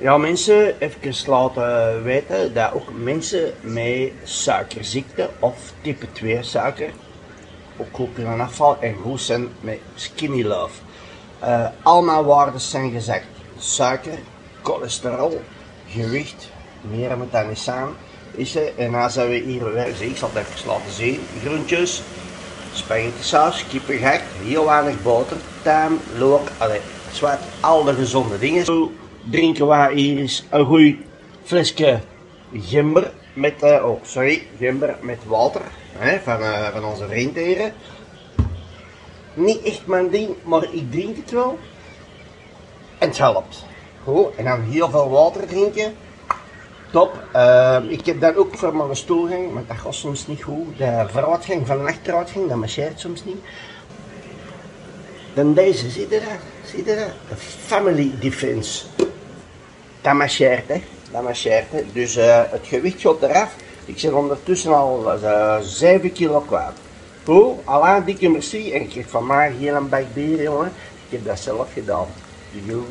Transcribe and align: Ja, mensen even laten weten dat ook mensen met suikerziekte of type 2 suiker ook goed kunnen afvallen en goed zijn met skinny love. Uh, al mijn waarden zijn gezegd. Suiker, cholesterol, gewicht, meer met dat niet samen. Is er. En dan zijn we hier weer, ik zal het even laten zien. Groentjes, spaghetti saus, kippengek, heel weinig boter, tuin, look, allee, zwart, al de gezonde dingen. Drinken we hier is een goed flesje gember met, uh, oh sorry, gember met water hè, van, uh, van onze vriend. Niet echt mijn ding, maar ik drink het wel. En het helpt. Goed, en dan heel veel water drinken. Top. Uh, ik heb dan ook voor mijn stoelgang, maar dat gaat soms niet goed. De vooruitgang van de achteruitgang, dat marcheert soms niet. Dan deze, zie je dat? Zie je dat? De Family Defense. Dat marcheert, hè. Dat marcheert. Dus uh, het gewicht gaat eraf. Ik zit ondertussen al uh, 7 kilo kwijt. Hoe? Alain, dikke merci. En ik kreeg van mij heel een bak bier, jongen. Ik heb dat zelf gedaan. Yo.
Ja, 0.00 0.16
mensen 0.16 0.74
even 0.78 1.14
laten 1.26 2.02
weten 2.02 2.54
dat 2.54 2.72
ook 2.72 2.88
mensen 2.94 3.52
met 3.60 4.12
suikerziekte 4.24 5.28
of 5.38 5.72
type 5.80 6.12
2 6.12 6.42
suiker 6.42 6.90
ook 7.76 7.86
goed 7.92 8.08
kunnen 8.14 8.40
afvallen 8.40 8.82
en 8.82 8.94
goed 8.94 9.20
zijn 9.20 9.48
met 9.60 9.78
skinny 9.94 10.42
love. 10.42 10.80
Uh, 11.42 11.66
al 11.82 12.02
mijn 12.02 12.24
waarden 12.24 12.60
zijn 12.60 12.90
gezegd. 12.90 13.24
Suiker, 13.58 14.18
cholesterol, 14.62 15.40
gewicht, 15.88 16.48
meer 16.80 17.18
met 17.18 17.32
dat 17.32 17.48
niet 17.48 17.58
samen. 17.58 17.94
Is 18.30 18.56
er. 18.56 18.72
En 18.76 18.92
dan 18.92 19.10
zijn 19.10 19.28
we 19.28 19.36
hier 19.36 19.72
weer, 19.72 20.02
ik 20.02 20.16
zal 20.16 20.30
het 20.32 20.46
even 20.46 20.68
laten 20.68 20.92
zien. 20.92 21.20
Groentjes, 21.44 22.02
spaghetti 22.72 23.22
saus, 23.22 23.66
kippengek, 23.66 24.22
heel 24.42 24.64
weinig 24.64 25.02
boter, 25.02 25.36
tuin, 25.62 25.98
look, 26.18 26.48
allee, 26.58 26.80
zwart, 27.12 27.40
al 27.60 27.84
de 27.84 27.94
gezonde 27.94 28.38
dingen. 28.38 28.64
Drinken 29.24 29.68
we 29.68 29.90
hier 29.94 30.18
is 30.18 30.46
een 30.50 30.64
goed 30.64 30.96
flesje 31.44 32.00
gember 32.54 33.12
met, 33.32 33.62
uh, 33.62 33.84
oh 33.84 34.04
sorry, 34.04 34.42
gember 34.58 34.96
met 35.00 35.18
water 35.26 35.60
hè, 35.92 36.20
van, 36.20 36.40
uh, 36.40 36.68
van 36.68 36.84
onze 36.84 37.06
vriend. 37.08 37.38
Niet 39.34 39.62
echt 39.62 39.86
mijn 39.86 40.10
ding, 40.10 40.28
maar 40.42 40.62
ik 40.72 40.90
drink 40.90 41.16
het 41.16 41.30
wel. 41.30 41.58
En 42.98 43.08
het 43.08 43.18
helpt. 43.18 43.64
Goed, 44.04 44.34
en 44.36 44.44
dan 44.44 44.62
heel 44.62 44.90
veel 44.90 45.10
water 45.10 45.46
drinken. 45.46 45.94
Top. 46.90 47.24
Uh, 47.34 47.78
ik 47.88 48.06
heb 48.06 48.20
dan 48.20 48.34
ook 48.34 48.56
voor 48.56 48.76
mijn 48.76 48.96
stoelgang, 48.96 49.52
maar 49.52 49.62
dat 49.66 49.76
gaat 49.76 49.94
soms 49.94 50.26
niet 50.26 50.42
goed. 50.42 50.78
De 50.78 51.06
vooruitgang 51.08 51.66
van 51.66 51.78
de 51.78 51.84
achteruitgang, 51.84 52.48
dat 52.48 52.56
marcheert 52.56 53.00
soms 53.00 53.24
niet. 53.24 53.38
Dan 55.34 55.54
deze, 55.54 55.90
zie 55.90 56.00
je 56.00 56.08
dat? 56.08 56.20
Zie 56.64 56.78
je 56.78 56.84
dat? 56.84 57.28
De 57.28 57.36
Family 57.36 58.12
Defense. 58.20 58.84
Dat 60.00 60.14
marcheert, 60.14 60.68
hè. 60.68 60.82
Dat 61.10 61.22
marcheert. 61.22 61.66
Dus 61.92 62.16
uh, 62.16 62.42
het 62.50 62.66
gewicht 62.66 63.00
gaat 63.00 63.22
eraf. 63.22 63.54
Ik 63.84 63.98
zit 63.98 64.12
ondertussen 64.12 64.74
al 64.76 65.22
uh, 65.22 65.56
7 65.60 66.12
kilo 66.12 66.40
kwijt. 66.40 66.72
Hoe? 67.24 67.56
Alain, 67.64 68.04
dikke 68.04 68.28
merci. 68.28 68.72
En 68.72 68.80
ik 68.80 68.88
kreeg 68.88 69.08
van 69.08 69.26
mij 69.26 69.52
heel 69.58 69.74
een 69.74 69.88
bak 69.88 70.14
bier, 70.14 70.42
jongen. 70.42 70.72
Ik 71.08 71.18
heb 71.18 71.24
dat 71.24 71.38
zelf 71.38 71.72
gedaan. 71.72 72.06
Yo. 72.50 72.84